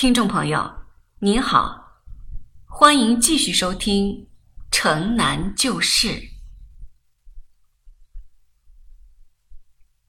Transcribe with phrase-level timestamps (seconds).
[0.00, 0.86] 听众朋友，
[1.18, 2.00] 您好，
[2.64, 4.06] 欢迎继续收听
[4.70, 6.08] 《城南旧事》。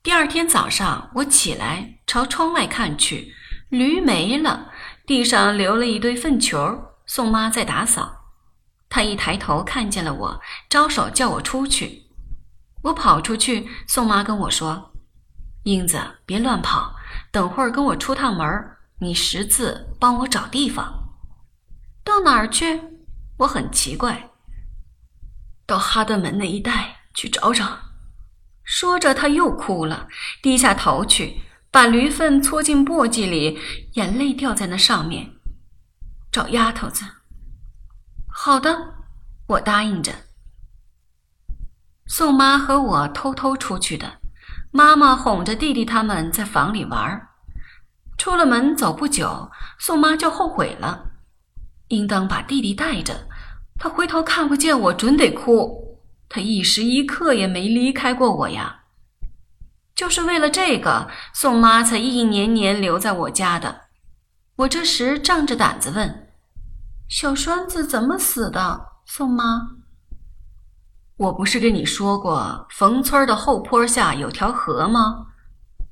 [0.01, 3.33] 第二天早上，我起来朝窗外看去，
[3.67, 4.71] 驴没了，
[5.05, 6.93] 地上留了一堆粪球。
[7.05, 8.31] 宋妈在打扫，
[8.87, 12.03] 她一抬头看见了我，招手叫我出去。
[12.83, 14.93] 我跑出去，宋妈跟我说
[15.63, 16.95] ：“英子，别乱跑，
[17.29, 18.47] 等会儿跟我出趟门。”
[19.03, 21.09] 你识字帮我找地方，
[22.03, 22.79] 到哪儿去？
[23.37, 24.29] 我很奇怪。
[25.65, 27.79] 到哈德门那一带去找找。
[28.63, 30.07] 说着，他又哭了，
[30.43, 33.59] 低下头去，把驴粪搓进簸箕里，
[33.93, 35.31] 眼泪掉在那上面。
[36.31, 37.03] 找丫头子。
[38.31, 38.93] 好的，
[39.47, 40.13] 我答应着。
[42.05, 44.19] 宋妈和我偷偷出去的，
[44.69, 47.29] 妈妈哄着弟弟他们在房里玩儿。
[48.21, 51.05] 出了门走不久，宋妈就后悔了，
[51.87, 53.27] 应当把弟弟带着。
[53.79, 55.97] 他回头看不见我，准得哭。
[56.29, 58.83] 他一时一刻也没离开过我呀。
[59.95, 63.85] 就是为了这个，宋妈才一年年留在我家的。
[64.57, 66.27] 我这时仗着胆子问
[67.09, 69.67] ：“小栓子怎么死的？”宋妈，
[71.17, 75.25] 我不是跟你说过，冯村的后坡下有条河吗？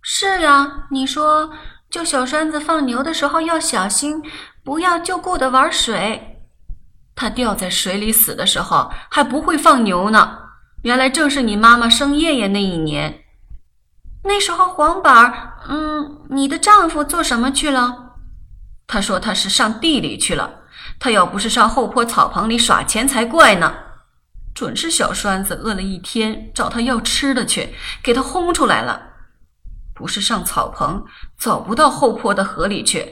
[0.03, 1.49] 是呀，你说。
[1.89, 4.21] 救小栓子放牛的时候要小心，
[4.63, 6.37] 不要就顾的玩水。
[7.15, 10.37] 他掉在水里死的时候还不会放牛呢。
[10.83, 13.23] 原来正是你妈妈生叶叶那一年。
[14.23, 18.13] 那时候黄板，嗯，你的丈夫做什么去了？
[18.85, 20.49] 他说他是上地里去了。
[20.99, 23.73] 他要不是上后坡草棚里耍钱才怪呢。
[24.53, 27.73] 准是小栓子饿了一天，找他要吃的去，
[28.03, 29.08] 给他轰出来了。
[29.99, 31.03] 不是上草棚，
[31.37, 33.05] 走不到后坡的河里去。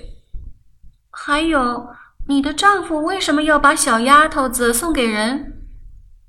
[1.12, 1.90] 还有，
[2.28, 5.68] 你的丈夫为什么要把小丫头子送给人？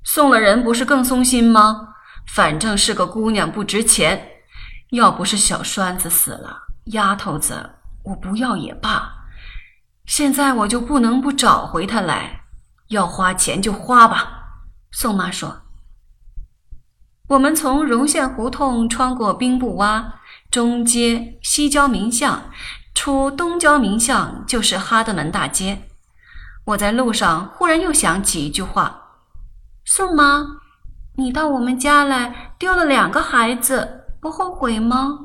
[0.03, 1.93] 送了人不是更松心吗？
[2.27, 4.27] 反正是个姑娘，不值钱。
[4.89, 7.69] 要不是小栓子死了，丫头子
[8.03, 9.09] 我不要也罢。
[10.05, 12.41] 现在我就不能不找回她来，
[12.89, 14.43] 要花钱就花吧。
[14.91, 15.61] 宋妈说
[17.29, 20.03] ：“我们从荣县胡同穿过兵部洼。”
[20.51, 22.49] 中街西郊民巷，
[22.95, 25.83] 出东郊民巷就是哈德门大街。
[26.65, 29.19] 我在路上忽然又想起一句话
[29.85, 30.43] ：“宋妈，
[31.17, 35.19] 你到我们家来丢了两个孩子，不后悔吗？”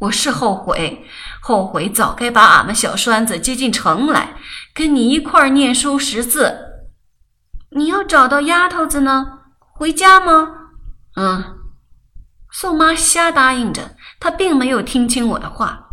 [0.00, 1.04] 我是后悔，
[1.42, 4.36] 后悔早该把俺们小栓子接进城来，
[4.72, 6.56] 跟你一块儿念书识字。
[7.72, 9.40] 你要找到丫头子呢？
[9.74, 10.48] 回家吗？
[11.16, 11.59] 嗯。
[12.52, 13.96] 宋妈瞎答应着。
[14.18, 15.86] 她并没有听清我的话。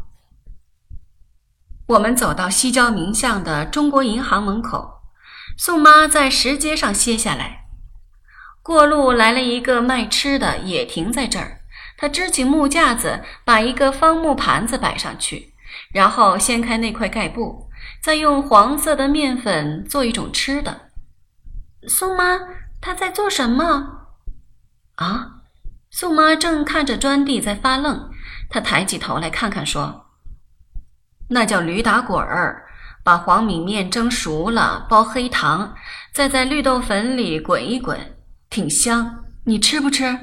[1.88, 5.02] 我们走到西郊名巷的中国银行门口，
[5.58, 7.66] 宋妈在石阶上歇下来。
[8.62, 11.62] 过路来了一个卖吃的，也停在这儿。
[11.98, 15.54] 他支起木架子，把一个方木盘子摆上去，
[15.94, 17.70] 然后掀开那块盖布，
[18.04, 20.90] 再用黄色的面粉做一种吃的。
[21.88, 22.40] 宋妈，
[22.82, 24.10] 他在做什么？
[24.96, 25.37] 啊？
[25.90, 28.10] 宋妈正看着砖地在发愣。
[28.50, 30.06] 她抬起头来看看，说
[31.30, 32.64] ：“那叫驴打滚儿，
[33.04, 35.76] 把黄米面蒸熟了，包黑糖，
[36.14, 38.18] 再在绿豆粉里滚一滚，
[38.50, 39.26] 挺香。
[39.46, 40.18] 你吃不吃？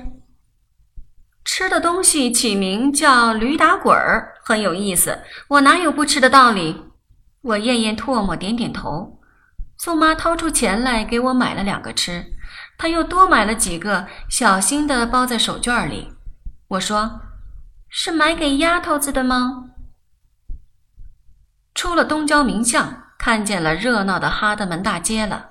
[1.44, 5.18] 吃的东西起名叫驴打滚儿，很有意思。
[5.48, 6.82] 我哪有不吃的道理？
[7.42, 9.20] 我咽咽唾沫，点点头。
[9.76, 12.24] 宋妈掏出钱来给我买了两个吃，
[12.76, 16.12] 他又多买了几个，小心的包在手绢里。
[16.68, 17.20] 我说。”
[17.96, 19.66] 是买给丫头子的吗？
[21.76, 25.50] 出了东郊民巷，看见了热闹的哈德门大街了，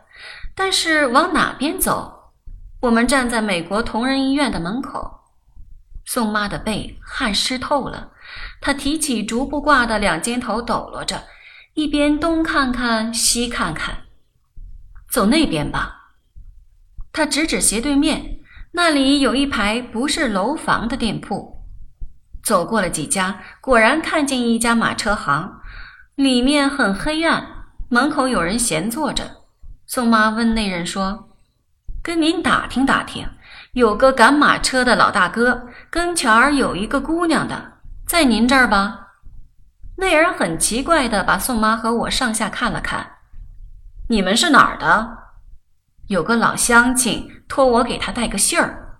[0.53, 2.33] 但是往哪边走？
[2.81, 5.21] 我们站在美国同仁医院的门口。
[6.03, 8.11] 宋妈的背汗湿透了，
[8.59, 11.23] 她提起竹布挂的两肩头抖落着，
[11.75, 13.99] 一边东看看西看看。
[15.09, 16.02] 走那边吧。
[17.13, 18.39] 他指指斜对面，
[18.71, 21.61] 那里有一排不是楼房的店铺。
[22.43, 25.61] 走过了几家，果然看见一家马车行，
[26.15, 27.45] 里面很黑暗，
[27.89, 29.23] 门口有人闲坐着。
[29.85, 31.29] 宋妈问那人说
[32.01, 33.29] ：“跟您打听打听，
[33.73, 37.73] 有个赶马车的老大哥，跟前儿有一个姑娘的，
[38.07, 39.09] 在您这儿吧？”
[39.97, 43.07] 那人很奇怪的把宋妈和我上下看了看
[44.09, 45.19] ：“你们是哪儿的？”
[46.13, 48.99] 有个老乡亲托我给他带个信儿。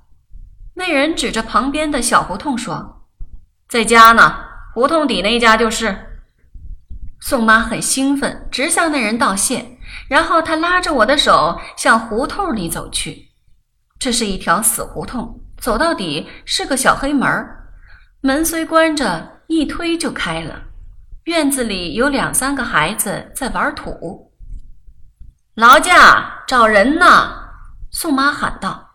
[0.74, 3.06] 那人指着旁边的小胡同说。
[3.69, 4.36] 在家呢，
[4.74, 5.95] 胡同底那家就是。
[7.21, 9.63] 宋妈很兴奋，直向那人道谢，
[10.10, 13.30] 然后她拉着我的手向胡同里走去。
[14.00, 17.48] 这是一条死胡同，走到底是个小黑门
[18.21, 20.63] 门虽关着，一推就开了。
[21.25, 24.22] 院子里有两三个孩子在玩土。
[25.55, 27.05] 劳驾，找人呢！
[27.91, 28.89] 宋妈喊道。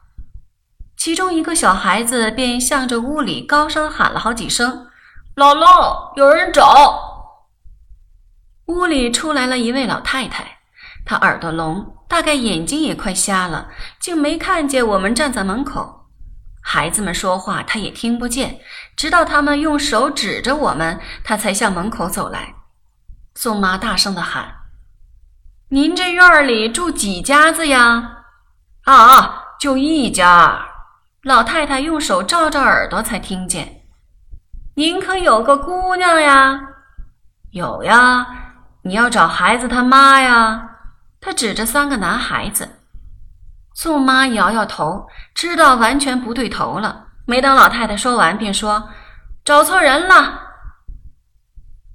[0.97, 4.89] 其中一个小孩子便向着屋里高声喊了好几声
[5.37, 7.31] ：“姥姥，有人找！”
[8.67, 10.59] 屋里出来了一位老太太，
[11.07, 11.95] 她耳朵聋。
[12.09, 13.69] 大概眼睛也快瞎了，
[14.01, 16.09] 竟没看见我们站在门口。
[16.61, 18.59] 孩子们说话，他也听不见。
[18.97, 22.57] 直到他们用手指着我们，他才向门口走来。
[23.37, 24.57] 宋妈大声地喊
[25.71, 28.25] ：“您这院里住几家子呀
[28.85, 30.67] ？”“啊，就一家。”
[31.25, 33.83] 老太太用手照着耳朵才听见。
[34.77, 36.61] “您可有个姑娘呀
[37.53, 38.27] ？”“有呀。
[38.83, 40.71] ”“你要找孩子他妈呀？”
[41.21, 42.81] 他指着三个男孩子，
[43.75, 47.09] 宋妈摇摇头，知道完全不对头了。
[47.27, 48.89] 没等老太太说完，便说
[49.45, 50.43] ：“找错人了。”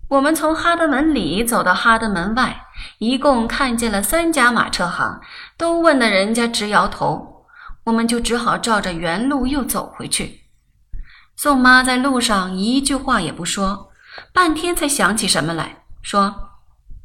[0.10, 2.62] 我们从哈德门里走到哈德门外，
[2.97, 5.21] 一共看见了三家马车行，
[5.57, 7.45] 都问的人家直摇头，
[7.83, 10.41] 我们就只好照着原路又走回去。
[11.35, 13.89] 宋妈在路上一句话也不说，
[14.31, 16.51] 半天才想起什么来说：“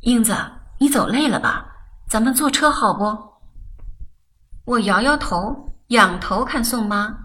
[0.03, 0.37] 英子，
[0.79, 1.67] 你走累了吧？”
[2.09, 3.17] 咱们坐车好不？
[4.65, 7.17] 我摇摇头，仰头看宋妈，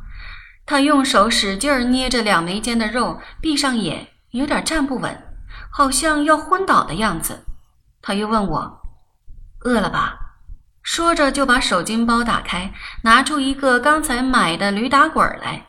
[0.65, 5.23] 她用手使劲儿捏着两眉间的肉，闭上眼，有点站不稳，
[5.69, 7.45] 好像要昏倒的样子。
[8.03, 8.81] 他又问我
[9.65, 10.19] ：“饿了吧？”
[10.83, 12.73] 说着就把手巾包打开，
[13.03, 15.67] 拿出一个刚才买的驴打滚来，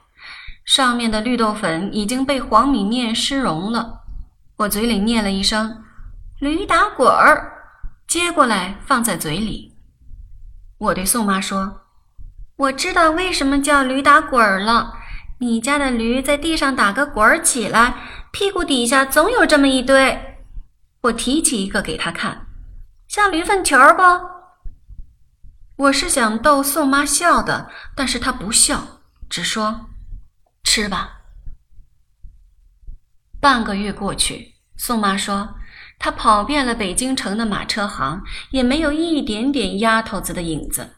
[0.64, 4.00] 上面的绿豆粉已经被黄米面湿融了。
[4.56, 5.84] 我嘴里念了一声
[6.40, 7.52] ：“驴打滚儿。”
[8.08, 9.76] 接过来放在嘴里，
[10.78, 11.82] 我对宋妈说
[12.56, 14.94] ：“我知道为什么叫驴打滚儿了。
[15.38, 17.94] 你家的驴在地上打个滚儿起来，
[18.32, 20.20] 屁股底下总有这么一堆。”
[21.04, 22.46] 我提起一个给他看，
[23.08, 24.02] 像驴粪球不？
[25.76, 29.90] 我是想逗宋妈笑的，但是她不笑，只说
[30.64, 31.20] ：“吃吧。”
[33.38, 35.56] 半个月过去，宋妈说。
[35.98, 40.96] 她跑遍了北京城的马车行，也没有一点点丫头子的影子。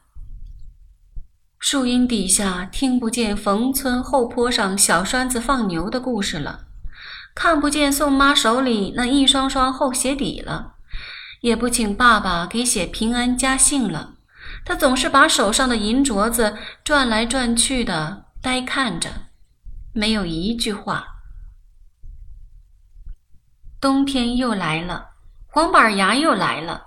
[1.59, 6.66] 树荫底下听不见冯村后坡上小栓子放牛的故事了，
[7.37, 10.77] 看不见宋妈手里那一双双厚鞋底了，
[11.43, 14.15] 也不请爸爸给写平安家信了。
[14.65, 19.11] 他总是把手上的银镯子转来转去的呆看着，
[19.93, 21.07] 没有一句话。
[23.79, 25.11] 冬天又来了，
[25.47, 26.87] 黄板牙又来了。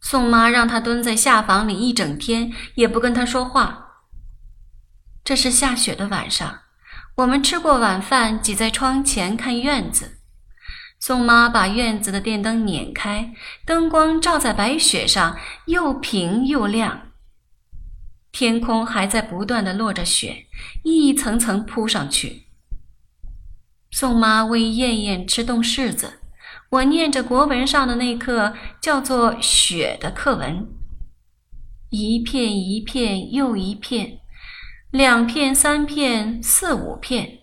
[0.00, 4.02] 宋妈让他蹲在下房里一整天，也不跟他说话。
[5.22, 6.62] 这是下雪的晚上，
[7.16, 10.18] 我们吃过晚饭，挤在窗前看院子。
[11.00, 13.32] 宋妈把院子的电灯捻开，
[13.64, 17.12] 灯光照在白雪上，又平又亮。
[18.32, 20.44] 天空还在不断的落着雪，
[20.82, 22.42] 一层层铺上去。
[23.90, 26.20] 宋妈喂燕燕吃冻柿子。
[26.68, 28.52] 我念着国文上的那课
[28.82, 30.66] 叫做“雪”的课文，
[31.88, 34.18] 一片一片又一片，
[34.96, 37.40] 两片三片四五片，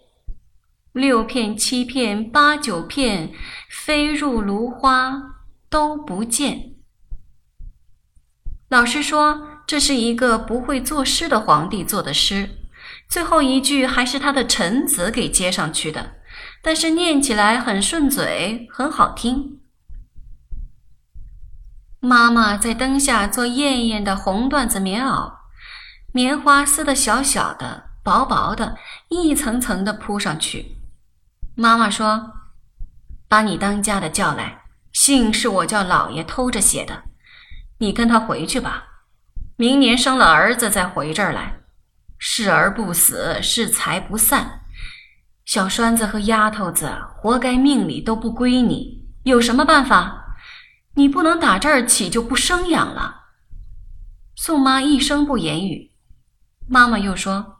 [0.92, 3.32] 六片七片八九片，
[3.70, 5.22] 飞入芦花
[5.70, 6.74] 都不见。
[8.70, 12.50] 老师说这是一个不会作诗的皇帝做的诗，
[13.08, 16.14] 最后一句还是他的臣子给接上去的。
[16.64, 19.60] 但是念起来很顺嘴，很好听。
[22.00, 25.43] 妈妈在灯下做艳艳的红缎子棉袄，
[26.16, 28.78] 棉花撕的小小的、薄薄的，
[29.10, 30.78] 一层层的铺上去。
[31.56, 32.34] 妈妈说
[33.28, 37.06] ：“把你当家的叫来，信是我叫老爷偷着写的，
[37.80, 38.84] 你跟他回去吧。
[39.58, 41.62] 明年生了儿子再回这儿来，
[42.20, 44.62] 是儿不死，是财不散。”
[45.46, 50.36] 小栓子和丫头子活该命里都不归你，有什么办法？
[50.94, 53.22] 你不能打这儿起就不生养了。
[54.36, 55.90] 宋妈一声不言语。
[56.74, 57.60] 妈妈又说：“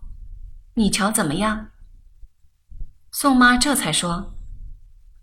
[0.74, 1.68] 你瞧怎么样？”
[3.14, 4.34] 宋妈这才说：“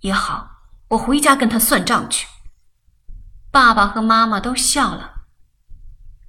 [0.03, 0.49] 也好，
[0.91, 2.29] 我回家跟他算账去。”
[3.51, 5.25] 爸爸和妈妈都笑了。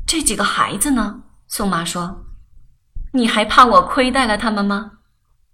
[0.07, 1.21] 这几个孩子呢？
[1.47, 2.25] 宋妈说
[3.13, 4.93] ：“你还怕我亏待了他们吗？”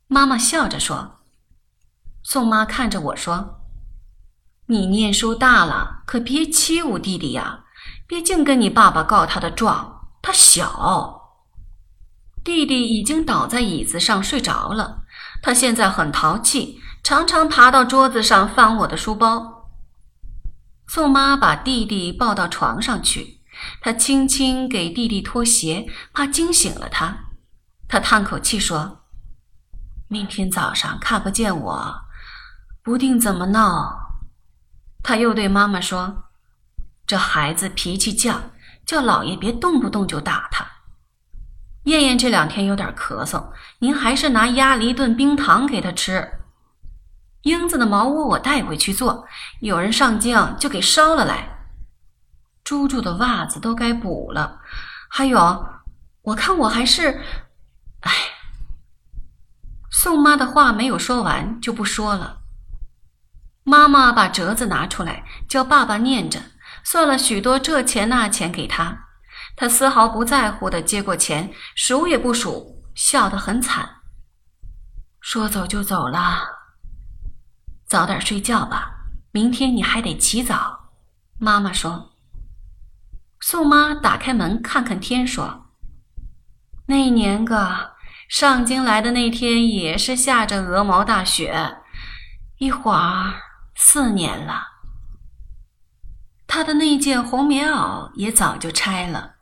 [0.07, 1.19] 妈妈笑着说
[2.23, 3.59] ：“宋妈看着我说，
[4.67, 7.65] 你念书大了，可别欺侮弟弟呀！
[8.07, 11.15] 别净跟你爸爸告他的状，他小。”
[12.47, 15.03] 弟弟已经倒在椅子上睡着了，
[15.41, 19.69] 他现在很淘气，常常爬到桌子上翻我的书包。
[20.87, 23.41] 宋妈把弟弟抱到床上去，
[23.81, 27.25] 她轻轻给弟弟脱鞋，怕惊醒了他。
[27.89, 29.01] 她叹口气说
[30.07, 31.95] ：“明天早上看不见我，
[32.81, 34.21] 不定怎么闹。”
[35.03, 36.29] 他又对妈妈说
[37.05, 38.37] ：“这孩子脾气犟，
[38.85, 40.65] 叫老爷别动不动就打他。”
[41.87, 43.41] 燕燕这两天有点咳嗽，
[43.79, 46.29] 您还是拿鸭梨炖冰糖给她吃。
[47.43, 49.25] 英子的茅屋我带回去做，
[49.61, 51.47] 有人上京就给烧了来。
[52.65, 54.59] 猪猪的袜子都该补了，
[55.07, 55.65] 还有，
[56.23, 57.21] 我看我还是……
[58.01, 58.11] 哎，
[59.89, 62.39] 宋妈的话没有说完就不说了。
[63.63, 66.41] 妈妈把折子拿出来，叫爸爸念着，
[66.83, 69.06] 算了许多这钱那钱给他。
[69.59, 73.89] 他丝毫不在乎的接过钱，数也不数，笑得很惨。
[75.19, 76.43] 说走就走了，
[77.87, 80.91] 早点睡觉吧，明天你还得起早。
[81.39, 82.11] 妈妈说。
[83.39, 85.71] 宋妈打开门看看天，说
[86.85, 87.93] ：“那年个
[88.29, 91.77] 上京来的那天，也是下着鹅毛大雪，
[92.57, 93.33] 一会儿
[93.75, 94.67] 四年了。
[96.45, 99.33] 他的那件红棉袄也早就拆了。”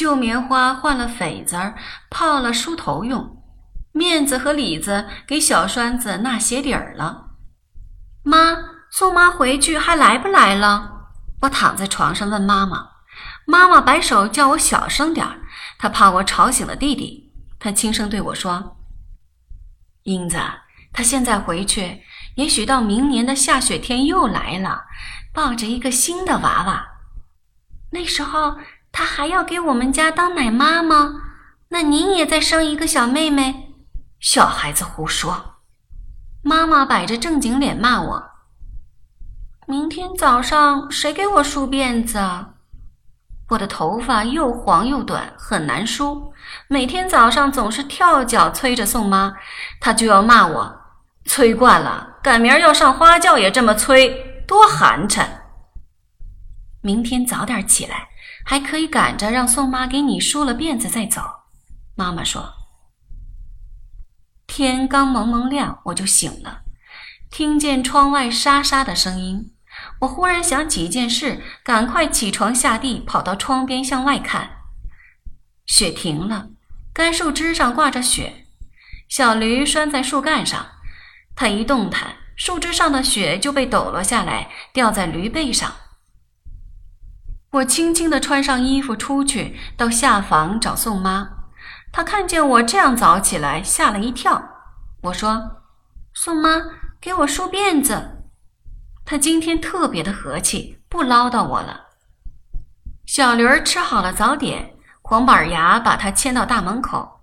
[0.00, 1.76] 旧棉花换了痱子儿，
[2.08, 3.36] 泡了梳头用；
[3.92, 7.32] 面子和里子给小栓子纳鞋底儿了。
[8.22, 8.56] 妈，
[8.90, 11.10] 宋妈回去还来不来了？
[11.42, 12.88] 我躺在床上问妈妈。
[13.46, 15.42] 妈妈摆手叫我小声点儿，
[15.78, 17.34] 她怕我吵醒了弟弟。
[17.58, 18.78] 她轻声对我说
[20.04, 20.38] ：“英子，
[20.94, 22.00] 她现在回去，
[22.36, 24.84] 也许到明年的下雪天又来了，
[25.34, 26.86] 抱着一个新的娃娃。
[27.92, 28.56] 那时候……”
[28.92, 31.14] 他还要给我们家当奶妈吗？
[31.68, 33.74] 那您也再生一个小妹妹？
[34.18, 35.56] 小孩子胡说！
[36.42, 38.30] 妈妈摆着正经脸骂我。
[39.66, 42.18] 明天早上谁给我梳辫子？
[43.50, 46.32] 我的头发又黄又短，很难梳。
[46.68, 49.34] 每天早上总是跳脚催着宋妈，
[49.80, 50.80] 她就要骂我，
[51.24, 55.26] 催惯了，赶明儿要上花轿也这么催，多寒碜！
[56.80, 58.09] 明天早点起来。
[58.44, 61.22] 还可以赶着让宋妈给你梳了辫子再走。
[61.94, 62.54] 妈妈说
[64.46, 66.62] ：“天刚蒙蒙亮，我就醒了，
[67.30, 69.52] 听见窗外沙沙的声音。
[70.00, 74.58] 我忽然想起一件事，赶快起床下地，跑到窗边向外看。
[75.66, 76.48] 雪停了，
[76.92, 78.46] 干树枝上挂着雪，
[79.08, 80.66] 小驴拴在树干上，
[81.36, 85.72] 它一动弹，树枝上的雪就被抖落下来，掉在驴背上。”
[87.52, 91.28] 我轻轻地穿上衣服出去，到下房找宋妈。
[91.90, 94.40] 她看见我这样早起来，吓了一跳。
[95.02, 95.64] 我说
[96.14, 96.62] ：“宋妈，
[97.00, 98.22] 给我梳辫子。”
[99.04, 101.88] 她今天特别的和气，不唠叨我了。
[103.04, 107.20] 小驴儿吃好了早点，黄板牙把它牵到大门口，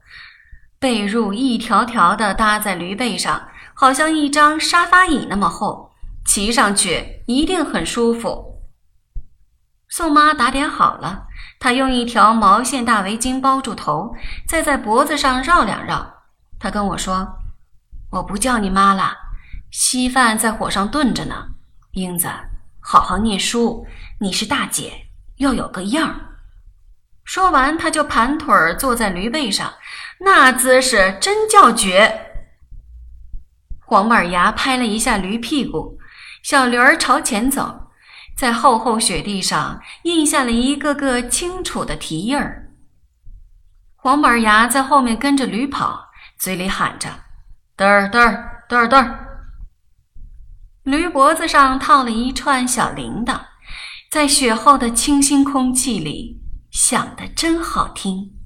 [0.78, 5.94] 被褥一条条的搭在驴背上，好像一张沙发椅那么厚，
[6.26, 8.57] 骑上去一定很舒服。
[9.98, 11.26] 宋妈打点好了，
[11.58, 14.16] 她用一条毛线大围巾包住头，
[14.48, 16.22] 再在脖子上绕两绕。
[16.60, 17.28] 她跟我说
[18.14, 19.18] ：“我不叫你妈了，
[19.72, 21.48] 稀饭在火上炖着呢。
[21.94, 22.30] 英子，
[22.80, 23.88] 好好念书，
[24.20, 26.16] 你是大姐，要有个样儿。”
[27.26, 29.74] 说完，她就盘腿坐在驴背上，
[30.20, 32.44] 那姿势真叫绝。
[33.84, 35.98] 黄板牙拍了一下驴屁股，
[36.44, 37.87] 小驴儿朝前走。
[38.38, 42.72] 在厚厚雪地上印下了一个个清楚的蹄印儿。
[43.96, 47.10] 黄板牙在后面跟着驴跑，嘴里喊着
[47.76, 49.24] ：“嘚儿嘚儿嘚儿嘚儿。”
[50.86, 53.42] 驴脖子上套了一串小铃铛，
[54.12, 56.40] 在雪后的清新空气里
[56.72, 58.37] 响得真好听。